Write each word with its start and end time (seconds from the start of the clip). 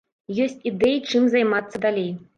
Ёсць 0.45 0.65
ідэі, 0.71 0.97
чым 1.13 1.29
займацца 1.37 1.77
далей. 1.89 2.11